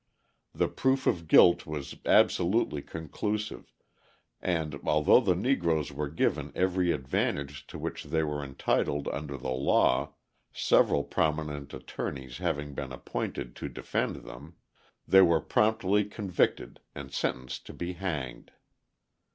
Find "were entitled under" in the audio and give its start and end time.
8.23-9.37